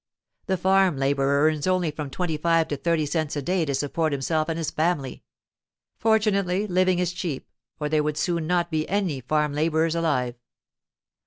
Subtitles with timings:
[0.47, 4.13] The farm labourer earns only from twenty five to thirty cents a day to support
[4.13, 5.21] himself and his family.
[5.99, 7.47] Fortunately, living is cheap
[7.79, 10.33] or there would soon not be any farm labourers alive.